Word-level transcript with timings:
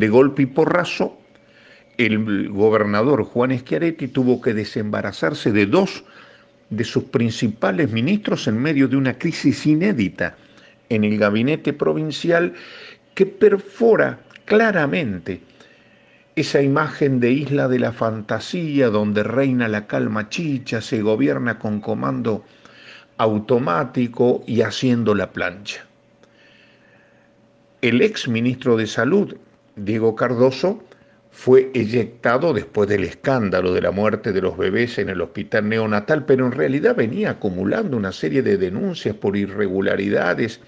De 0.00 0.08
golpe 0.08 0.44
y 0.44 0.46
porrazo, 0.46 1.18
el 1.98 2.48
gobernador 2.48 3.22
Juan 3.22 3.50
Schiaretti 3.50 4.08
tuvo 4.08 4.40
que 4.40 4.54
desembarazarse 4.54 5.52
de 5.52 5.66
dos 5.66 6.04
de 6.70 6.84
sus 6.84 7.04
principales 7.04 7.90
ministros 7.92 8.48
en 8.48 8.56
medio 8.56 8.88
de 8.88 8.96
una 8.96 9.18
crisis 9.18 9.66
inédita 9.66 10.38
en 10.88 11.04
el 11.04 11.18
gabinete 11.18 11.74
provincial 11.74 12.54
que 13.14 13.26
perfora 13.26 14.20
claramente 14.46 15.42
esa 16.34 16.62
imagen 16.62 17.20
de 17.20 17.32
isla 17.32 17.68
de 17.68 17.80
la 17.80 17.92
fantasía 17.92 18.88
donde 18.88 19.22
reina 19.22 19.68
la 19.68 19.86
calma 19.86 20.30
chicha, 20.30 20.80
se 20.80 21.02
gobierna 21.02 21.58
con 21.58 21.78
comando 21.82 22.42
automático 23.18 24.44
y 24.46 24.62
haciendo 24.62 25.14
la 25.14 25.30
plancha. 25.30 25.84
El 27.82 28.00
ex 28.00 28.28
ministro 28.28 28.78
de 28.78 28.86
Salud, 28.86 29.36
Diego 29.76 30.14
Cardoso, 30.14 30.82
fue 31.30 31.70
eyectado 31.74 32.52
después 32.52 32.88
del 32.88 33.04
escándalo 33.04 33.72
de 33.72 33.80
la 33.80 33.92
muerte 33.92 34.32
de 34.32 34.42
los 34.42 34.58
bebés 34.58 34.98
en 34.98 35.08
el 35.08 35.20
hospital 35.20 35.68
neonatal, 35.68 36.26
pero 36.26 36.46
en 36.46 36.52
realidad 36.52 36.96
venía 36.96 37.30
acumulando 37.30 37.96
una 37.96 38.12
serie 38.12 38.42
de 38.42 38.56
denuncias 38.56 39.14
por 39.14 39.36
irregularidades 39.36 40.60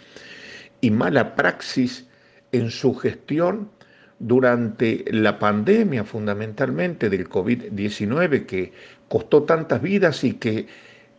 y 0.81 0.91
mala 0.91 1.35
praxis 1.35 2.07
en 2.53 2.71
su 2.71 2.95
gestión 2.95 3.71
durante 4.19 5.05
la 5.11 5.39
pandemia 5.39 6.05
fundamentalmente 6.05 7.11
del 7.11 7.29
COVID-19 7.29 8.47
que 8.47 8.73
costó 9.09 9.43
tantas 9.43 9.83
vidas 9.83 10.23
y 10.23 10.35
que 10.35 10.69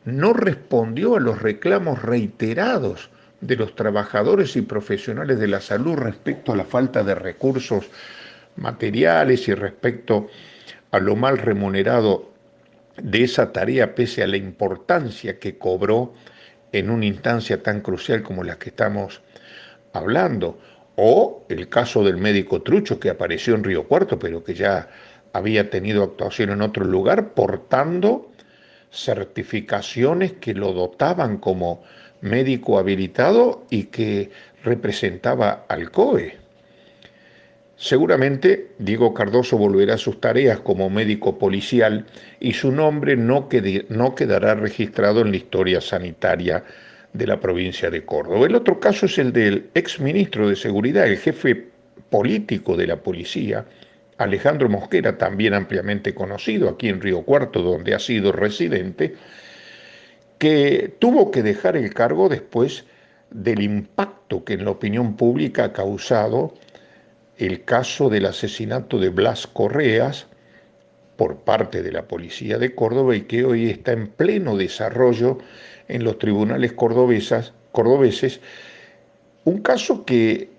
no 0.05 0.33
respondió 0.33 1.17
a 1.17 1.19
los 1.19 1.41
reclamos 1.41 2.01
reiterados 2.01 3.09
de 3.47 3.55
los 3.55 3.75
trabajadores 3.75 4.55
y 4.55 4.61
profesionales 4.61 5.39
de 5.39 5.47
la 5.47 5.61
salud 5.61 5.95
respecto 5.95 6.53
a 6.53 6.55
la 6.55 6.65
falta 6.65 7.03
de 7.03 7.15
recursos 7.15 7.85
materiales 8.55 9.47
y 9.47 9.53
respecto 9.53 10.27
a 10.91 10.99
lo 10.99 11.15
mal 11.15 11.37
remunerado 11.37 12.31
de 13.01 13.23
esa 13.23 13.51
tarea 13.51 13.95
pese 13.95 14.23
a 14.23 14.27
la 14.27 14.37
importancia 14.37 15.39
que 15.39 15.57
cobró 15.57 16.13
en 16.71 16.89
una 16.89 17.05
instancia 17.05 17.61
tan 17.61 17.81
crucial 17.81 18.23
como 18.23 18.43
la 18.43 18.57
que 18.57 18.69
estamos 18.69 19.21
hablando. 19.93 20.59
O 20.95 21.45
el 21.49 21.69
caso 21.69 22.03
del 22.03 22.17
médico 22.17 22.61
Trucho 22.61 22.99
que 22.99 23.09
apareció 23.09 23.55
en 23.55 23.63
Río 23.63 23.87
Cuarto, 23.87 24.19
pero 24.19 24.43
que 24.43 24.53
ya 24.53 24.89
había 25.33 25.69
tenido 25.69 26.03
actuación 26.03 26.51
en 26.51 26.61
otro 26.61 26.85
lugar, 26.85 27.33
portando 27.33 28.31
certificaciones 28.91 30.33
que 30.33 30.53
lo 30.53 30.71
dotaban 30.71 31.37
como 31.37 31.83
médico 32.23 32.79
habilitado 32.79 33.65
y 33.69 33.83
que 33.85 34.31
representaba 34.63 35.65
al 35.67 35.91
COE. 35.91 36.37
Seguramente 37.75 38.69
Diego 38.79 39.13
Cardoso 39.13 39.57
volverá 39.57 39.95
a 39.95 39.97
sus 39.97 40.21
tareas 40.21 40.61
como 40.61 40.89
médico 40.89 41.37
policial 41.37 42.05
y 42.39 42.53
su 42.53 42.71
nombre 42.71 43.17
no, 43.17 43.49
no, 43.89 44.15
quedará 44.15 44.55
registrado 44.55 45.21
en 45.21 45.31
la 45.31 45.37
historia 45.37 45.81
sanitaria 45.81 46.63
de 47.11 47.27
la 47.27 47.41
provincia 47.41 47.89
de 47.89 48.05
Córdoba. 48.05 48.45
El 48.45 48.55
otro 48.55 48.79
caso 48.79 49.05
es 49.05 49.17
el 49.17 49.33
del 49.33 49.69
ex 49.73 49.99
ministro 49.99 50.47
de 50.47 50.55
Seguridad, 50.55 51.07
el 51.07 51.17
jefe 51.17 51.67
político 52.09 52.77
de 52.77 52.87
la 52.87 52.97
policía, 52.97 53.65
Alejandro 54.17 54.69
Mosquera, 54.69 55.17
también 55.17 55.53
ampliamente 55.53 56.13
conocido 56.13 56.69
aquí 56.69 56.87
en 56.87 57.01
Río 57.01 57.23
Cuarto, 57.23 57.61
donde 57.61 57.93
ha 57.93 57.99
sido 57.99 58.31
residente, 58.31 59.15
que 60.43 60.93
tuvo 60.99 61.31
que 61.31 61.41
dejar 61.41 61.77
el 61.77 61.93
cargo 61.93 62.27
después 62.27 62.83
del 63.31 63.61
impacto 63.61 64.43
que 64.43 64.55
en 64.55 64.65
la 64.65 64.71
opinión 64.71 65.15
pública 65.15 65.63
ha 65.63 65.71
causado 65.71 66.53
el 67.37 67.63
caso 67.63 68.09
del 68.09 68.25
asesinato 68.25 68.99
de 68.99 69.07
Blas 69.07 69.47
Correas 69.47 70.27
por 71.15 71.37
parte 71.37 71.81
de 71.81 71.93
la 71.93 72.09
policía 72.09 72.57
de 72.57 72.75
Córdoba 72.75 73.15
y 73.15 73.21
que 73.21 73.45
hoy 73.45 73.69
está 73.69 73.93
en 73.93 74.07
pleno 74.07 74.57
desarrollo 74.57 75.37
en 75.87 76.03
los 76.03 76.19
tribunales 76.19 76.73
cordobeses, 76.73 78.41
un 79.45 79.61
caso 79.61 80.03
que 80.03 80.49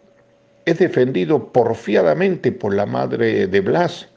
es 0.65 0.79
defendido 0.79 1.53
porfiadamente 1.53 2.53
por 2.53 2.75
la 2.75 2.87
madre 2.87 3.49
de 3.49 3.61
Blas, 3.61 4.09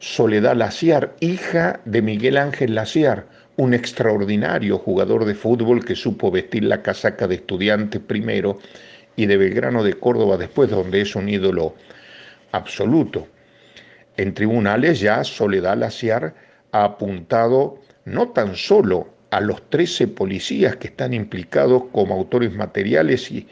Soledad 0.00 0.54
Laciar, 0.54 1.16
hija 1.20 1.80
de 1.86 2.02
Miguel 2.02 2.36
Ángel 2.36 2.74
Laciar, 2.74 3.24
un 3.56 3.74
extraordinario 3.74 4.78
jugador 4.78 5.24
de 5.24 5.34
fútbol 5.34 5.84
que 5.84 5.94
supo 5.94 6.30
vestir 6.30 6.64
la 6.64 6.82
casaca 6.82 7.28
de 7.28 7.36
estudiante 7.36 8.00
primero 8.00 8.58
y 9.16 9.26
de 9.26 9.36
Belgrano 9.36 9.84
de 9.84 9.94
Córdoba 9.94 10.36
después, 10.36 10.70
donde 10.70 11.00
es 11.00 11.14
un 11.14 11.28
ídolo 11.28 11.74
absoluto. 12.52 13.28
En 14.16 14.34
tribunales 14.34 15.00
ya 15.00 15.22
Soledad 15.24 15.76
Laciar 15.76 16.34
ha 16.72 16.84
apuntado 16.84 17.80
no 18.04 18.28
tan 18.28 18.56
solo 18.56 19.08
a 19.30 19.40
los 19.40 19.68
13 19.70 20.08
policías 20.08 20.76
que 20.76 20.88
están 20.88 21.14
implicados 21.14 21.84
como 21.92 22.14
autores 22.14 22.52
materiales 22.52 23.30
y, 23.30 23.48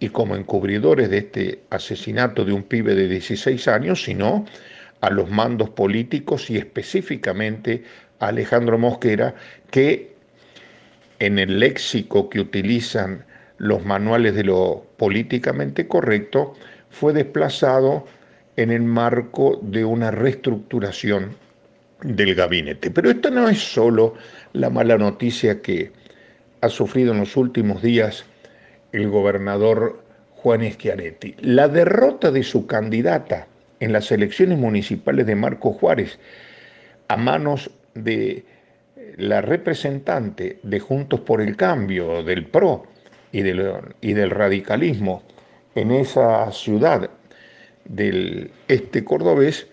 y 0.00 0.08
como 0.08 0.36
encubridores 0.36 1.10
de 1.10 1.18
este 1.18 1.62
asesinato 1.70 2.44
de 2.44 2.52
un 2.52 2.64
pibe 2.64 2.94
de 2.94 3.08
16 3.08 3.68
años, 3.68 4.02
sino 4.02 4.44
a 5.02 5.10
los 5.10 5.28
mandos 5.30 5.68
políticos 5.68 6.48
y 6.48 6.56
específicamente 6.56 7.82
a 8.20 8.28
Alejandro 8.28 8.78
Mosquera, 8.78 9.34
que 9.70 10.14
en 11.18 11.38
el 11.38 11.60
léxico 11.60 12.30
que 12.30 12.40
utilizan 12.40 13.24
los 13.58 13.84
manuales 13.84 14.34
de 14.34 14.44
lo 14.44 14.86
políticamente 14.96 15.86
correcto, 15.86 16.54
fue 16.88 17.12
desplazado 17.12 18.06
en 18.56 18.70
el 18.70 18.82
marco 18.82 19.58
de 19.62 19.84
una 19.84 20.10
reestructuración 20.10 21.36
del 22.02 22.34
gabinete. 22.34 22.90
Pero 22.90 23.10
esta 23.10 23.30
no 23.30 23.48
es 23.48 23.58
solo 23.58 24.14
la 24.52 24.70
mala 24.70 24.98
noticia 24.98 25.62
que 25.62 25.92
ha 26.60 26.68
sufrido 26.68 27.12
en 27.12 27.20
los 27.20 27.36
últimos 27.36 27.82
días 27.82 28.24
el 28.92 29.08
gobernador 29.08 30.04
Juan 30.30 30.62
Schiaretti. 30.70 31.34
La 31.40 31.66
derrota 31.66 32.30
de 32.30 32.44
su 32.44 32.66
candidata 32.66 33.48
en 33.82 33.92
las 33.92 34.12
elecciones 34.12 34.58
municipales 34.58 35.26
de 35.26 35.34
Marco 35.34 35.72
Juárez 35.72 36.20
a 37.08 37.16
manos 37.16 37.68
de 37.94 38.44
la 39.16 39.40
representante 39.40 40.60
de 40.62 40.78
Juntos 40.78 41.18
por 41.20 41.40
el 41.40 41.56
Cambio, 41.56 42.22
del 42.22 42.46
PRO 42.46 42.86
y 43.32 43.42
del, 43.42 43.72
y 44.00 44.12
del 44.12 44.30
radicalismo 44.30 45.24
en 45.74 45.90
esa 45.90 46.52
ciudad 46.52 47.10
del 47.84 48.52
este 48.68 49.02
cordobés, 49.02 49.66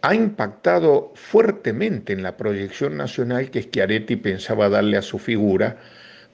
ha 0.00 0.14
impactado 0.14 1.12
fuertemente 1.14 2.14
en 2.14 2.22
la 2.22 2.38
proyección 2.38 2.96
nacional 2.96 3.50
que 3.50 3.62
Schiaretti 3.62 4.16
pensaba 4.16 4.70
darle 4.70 4.96
a 4.96 5.02
su 5.02 5.18
figura 5.18 5.76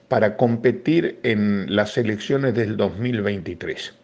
para 0.06 0.36
competir 0.36 1.18
en 1.24 1.74
las 1.74 1.98
elecciones 1.98 2.54
del 2.54 2.76
2023. 2.76 3.94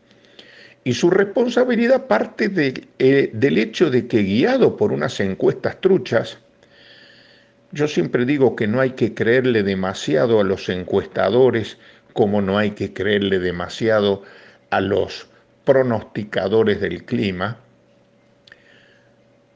Y 0.85 0.93
su 0.93 1.09
responsabilidad 1.11 2.07
parte 2.07 2.51
eh, 2.99 3.31
del 3.33 3.59
hecho 3.59 3.91
de 3.91 4.07
que 4.07 4.23
guiado 4.23 4.77
por 4.77 4.93
unas 4.93 5.19
encuestas 5.19 5.81
truchas, 5.81 6.39
yo 7.73 7.89
siempre 7.89 8.27
digo 8.27 8.55
que 8.55 8.67
no 8.67 8.81
hay 8.81 8.91
que 8.91 9.15
creerle 9.15 9.63
demasiado 9.63 10.41
a 10.41 10.45
los 10.45 10.69
encuestadores 10.69 11.79
como 12.13 12.43
no 12.43 12.59
hay 12.59 12.73
que 12.73 12.93
creerle 12.93 13.39
demasiado 13.39 14.23
a 14.71 14.81
los 14.81 15.27
pronosticadores 15.65 16.81
del 16.81 17.05
clima. 17.05 17.59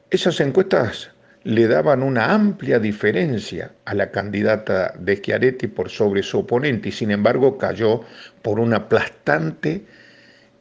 Esas 0.09 0.39
encuestas 0.41 1.11
le 1.43 1.67
daban 1.67 2.03
una 2.03 2.33
amplia 2.33 2.79
diferencia 2.79 3.71
a 3.85 3.93
la 3.93 4.11
candidata 4.11 4.93
de 4.99 5.15
Schiaretti 5.15 5.67
por 5.67 5.89
sobre 5.89 6.23
su 6.23 6.39
oponente 6.39 6.89
y 6.89 6.91
sin 6.91 7.11
embargo 7.11 7.57
cayó 7.57 8.01
por 8.41 8.59
una 8.59 8.77
aplastante 8.77 9.85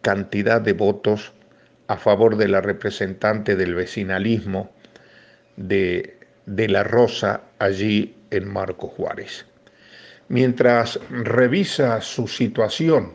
cantidad 0.02 0.60
de 0.60 0.72
votos 0.72 1.32
a 1.86 1.96
favor 1.96 2.36
de 2.36 2.48
la 2.48 2.60
representante 2.60 3.56
del 3.56 3.74
vecinalismo 3.74 4.70
de, 5.56 6.18
de 6.46 6.68
La 6.68 6.84
Rosa 6.84 7.42
allí 7.58 8.14
en 8.30 8.48
Marco 8.48 8.88
Juárez. 8.88 9.46
Mientras 10.28 11.00
revisa 11.10 12.00
su 12.00 12.28
situación 12.28 13.14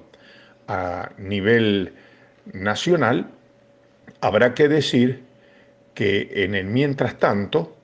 a 0.67 1.11
nivel 1.17 1.93
nacional, 2.51 3.29
habrá 4.21 4.53
que 4.53 4.67
decir 4.67 5.23
que 5.93 6.31
en 6.43 6.55
el 6.55 6.65
mientras 6.65 7.17
tanto, 7.19 7.77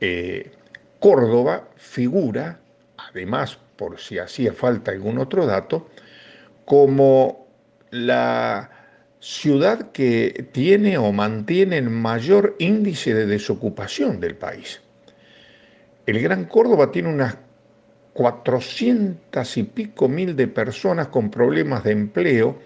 eh, 0.00 0.52
Córdoba 0.98 1.68
figura, 1.76 2.60
además 2.96 3.58
por 3.76 3.98
si 3.98 4.18
hacía 4.18 4.52
falta 4.54 4.90
algún 4.90 5.18
otro 5.18 5.44
dato, 5.44 5.90
como 6.64 7.43
la 7.94 8.70
ciudad 9.20 9.92
que 9.92 10.48
tiene 10.52 10.98
o 10.98 11.12
mantiene 11.12 11.78
el 11.78 11.90
mayor 11.90 12.56
índice 12.58 13.14
de 13.14 13.26
desocupación 13.26 14.20
del 14.20 14.34
país. 14.34 14.80
El 16.04 16.20
Gran 16.20 16.44
Córdoba 16.44 16.90
tiene 16.90 17.08
unas 17.08 17.38
400 18.12 19.56
y 19.56 19.62
pico 19.62 20.08
mil 20.08 20.36
de 20.36 20.48
personas 20.48 21.08
con 21.08 21.30
problemas 21.30 21.84
de 21.84 21.92
empleo 21.92 22.58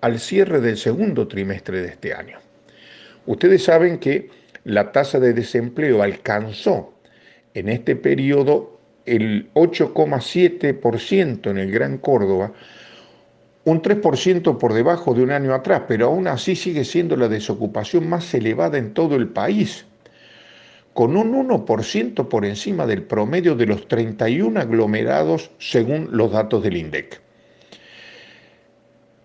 al 0.00 0.20
cierre 0.20 0.60
del 0.60 0.76
segundo 0.76 1.26
trimestre 1.26 1.82
de 1.82 1.88
este 1.88 2.14
año. 2.14 2.38
Ustedes 3.26 3.64
saben 3.64 3.98
que 3.98 4.30
la 4.64 4.92
tasa 4.92 5.18
de 5.18 5.32
desempleo 5.32 6.02
alcanzó 6.02 6.94
en 7.52 7.68
este 7.68 7.96
periodo 7.96 8.78
el 9.06 9.50
8,7% 9.54 11.50
en 11.50 11.58
el 11.58 11.70
Gran 11.70 11.98
Córdoba, 11.98 12.52
un 13.70 13.82
3% 13.82 14.56
por 14.56 14.72
debajo 14.72 15.12
de 15.12 15.22
un 15.22 15.30
año 15.30 15.52
atrás, 15.52 15.82
pero 15.86 16.06
aún 16.06 16.26
así 16.26 16.56
sigue 16.56 16.84
siendo 16.84 17.16
la 17.16 17.28
desocupación 17.28 18.08
más 18.08 18.32
elevada 18.32 18.78
en 18.78 18.94
todo 18.94 19.14
el 19.14 19.28
país, 19.28 19.84
con 20.94 21.18
un 21.18 21.34
1% 21.34 22.28
por 22.28 22.46
encima 22.46 22.86
del 22.86 23.02
promedio 23.02 23.54
de 23.54 23.66
los 23.66 23.86
31 23.86 24.58
aglomerados 24.58 25.50
según 25.58 26.08
los 26.12 26.32
datos 26.32 26.62
del 26.62 26.78
INDEC. 26.78 27.20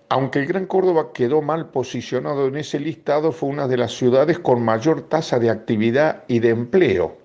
Aunque 0.09 0.39
el 0.39 0.45
Gran 0.45 0.65
Córdoba 0.65 1.11
quedó 1.13 1.41
mal 1.41 1.69
posicionado 1.69 2.47
en 2.47 2.57
ese 2.57 2.81
listado, 2.81 3.31
fue 3.31 3.47
una 3.47 3.69
de 3.69 3.77
las 3.77 3.93
ciudades 3.93 4.39
con 4.39 4.61
mayor 4.61 5.07
tasa 5.07 5.39
de 5.39 5.49
actividad 5.49 6.25
y 6.27 6.39
de 6.39 6.49
empleo. 6.49 7.17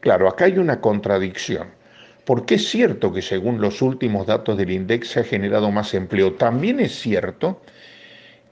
Claro, 0.00 0.26
acá 0.26 0.46
hay 0.46 0.56
una 0.56 0.80
contradicción 0.80 1.83
porque 2.24 2.56
es 2.56 2.68
cierto 2.68 3.12
que 3.12 3.22
según 3.22 3.60
los 3.60 3.82
últimos 3.82 4.26
datos 4.26 4.56
del 4.56 4.70
INDEX 4.70 5.08
se 5.08 5.20
ha 5.20 5.24
generado 5.24 5.70
más 5.70 5.92
empleo. 5.94 6.34
También 6.34 6.80
es 6.80 6.98
cierto 6.98 7.60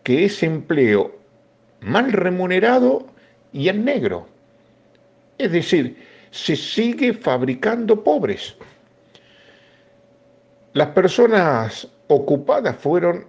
que 0.02 0.24
es 0.24 0.42
empleo 0.42 1.16
mal 1.80 2.12
remunerado 2.12 3.06
y 3.52 3.68
en 3.68 3.84
negro. 3.84 4.26
Es 5.38 5.52
decir, 5.52 5.96
se 6.30 6.56
sigue 6.56 7.14
fabricando 7.14 8.04
pobres. 8.04 8.56
Las 10.74 10.88
personas 10.88 11.88
ocupadas 12.08 12.76
fueron 12.76 13.26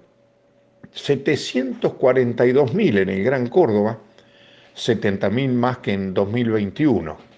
742.000 0.94 3.00
en 3.00 3.10
el 3.10 3.24
Gran 3.24 3.48
Córdoba, 3.48 3.98
70.000 4.76 5.50
más 5.50 5.78
que 5.80 5.94
en 5.94 6.14
2021. 6.14 7.33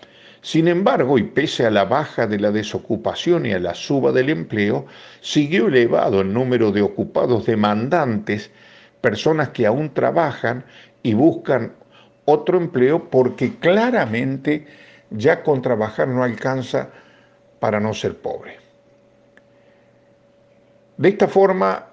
Sin 0.45 0.67
embargo, 0.67 1.17
y 1.17 1.23
pese 1.23 1.65
a 1.65 1.71
la 1.71 1.85
baja 1.85 2.27
de 2.27 2.37
la 2.39 2.51
desocupación 2.51 3.47
y 3.47 3.53
a 3.53 3.57
la 3.57 3.73
suba 3.73 4.11
del 4.11 4.29
empleo, 4.29 4.85
siguió 5.19 5.69
elevado 5.69 6.21
el 6.21 6.31
número 6.31 6.71
de 6.71 6.83
ocupados 6.83 7.47
demandantes, 7.47 8.51
personas 9.01 9.49
que 9.49 9.65
aún 9.65 9.91
trabajan 9.91 10.63
y 11.01 11.15
buscan 11.15 11.73
otro 12.25 12.59
empleo 12.59 13.09
porque 13.09 13.55
claramente 13.55 14.67
ya 15.09 15.41
con 15.41 15.63
trabajar 15.63 16.09
no 16.09 16.23
alcanza 16.23 16.89
para 17.59 17.79
no 17.79 17.95
ser 17.95 18.15
pobre. 18.15 18.59
De 20.95 21.09
esta 21.09 21.27
forma, 21.27 21.87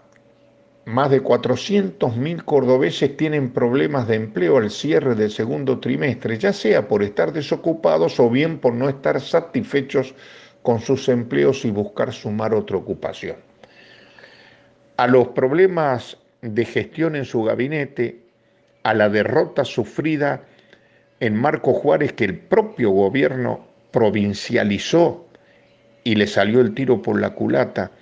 más 0.85 1.11
de 1.11 1.23
400.000 1.23 2.45
cordobeses 2.45 3.17
tienen 3.17 3.53
problemas 3.53 4.09
de 4.09 4.17
empleo 4.17 4.57
al 4.57 4.71
cierre 4.71 5.15
del 5.15 5.31
segundo 5.31 5.79
trimestre, 5.79 6.39
ya 6.39 6.53
sea 6.53 6.89
por 6.89 7.03
estar 7.03 7.33
desocupados 7.33 8.19
o 8.19 8.29
bien 8.29 8.59
por 8.59 8.75
no 8.75 8.89
estar 8.89 9.21
satisfechos 9.21 10.15
con 10.63 10.81
sus 10.81 11.09
empleos 11.09 11.65
y 11.65 11.71
buscar 11.71 12.13
sumar 12.13 12.55
otra 12.55 12.77
ocupación. 12.77 13.37
A 14.97 15.07
los 15.07 15.29
problemas 15.29 16.19
de 16.41 16.65
gestión 16.65 17.15
en 17.15 17.25
su 17.25 17.45
gabinete, 17.45 18.21
a 18.83 18.95
la 18.95 19.09
derrota 19.09 19.65
sufrida 19.65 20.43
en 21.21 21.37
Marco 21.37 21.73
Juárez 21.73 22.13
que 22.15 22.25
el 22.25 22.39
propio 22.39 22.91
gobierno 22.91 23.65
provincializó 23.93 25.27
y 26.03 26.17
le 26.17 26.27
salió 26.27 26.61
el 26.61 26.75
tiro 26.75 27.01
por 27.01 27.21
la 27.21 27.31
culata, 27.31 27.93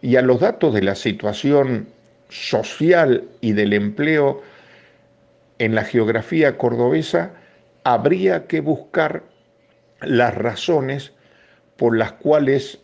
y 0.00 0.14
a 0.14 0.22
los 0.22 0.40
datos 0.40 0.72
de 0.72 0.82
la 0.82 0.94
situación 0.94 1.88
social 2.30 3.24
y 3.40 3.52
del 3.52 3.72
empleo 3.72 4.42
en 5.58 5.74
la 5.74 5.84
geografía 5.84 6.56
cordobesa, 6.56 7.32
habría 7.84 8.46
que 8.46 8.60
buscar 8.60 9.22
las 10.00 10.34
razones 10.34 11.12
por 11.76 11.96
las 11.96 12.12
cuales 12.12 12.78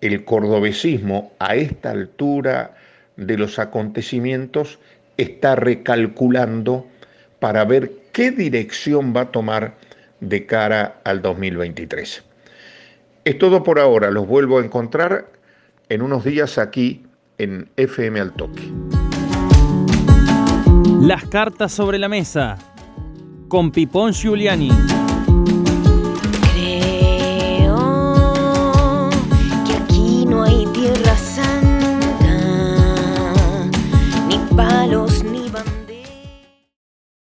el 0.00 0.24
cordobesismo 0.24 1.32
a 1.38 1.56
esta 1.56 1.90
altura 1.90 2.74
de 3.16 3.36
los 3.36 3.58
acontecimientos 3.58 4.78
está 5.16 5.56
recalculando 5.56 6.86
para 7.38 7.64
ver 7.64 7.92
qué 8.12 8.30
dirección 8.30 9.14
va 9.14 9.22
a 9.22 9.30
tomar 9.32 9.74
de 10.20 10.46
cara 10.46 11.00
al 11.04 11.22
2023. 11.22 12.24
Es 13.24 13.38
todo 13.38 13.62
por 13.62 13.78
ahora, 13.78 14.10
los 14.10 14.26
vuelvo 14.26 14.58
a 14.58 14.64
encontrar 14.64 15.26
en 15.88 16.02
unos 16.02 16.24
días 16.24 16.56
aquí 16.56 17.04
en 17.40 17.70
FM 17.76 18.20
al 18.20 18.32
Toque. 18.34 18.70
Las 21.00 21.24
cartas 21.24 21.72
sobre 21.72 21.98
la 21.98 22.08
mesa 22.08 22.58
con 23.48 23.70
Pipón 23.70 24.12
Giuliani. 24.12 24.70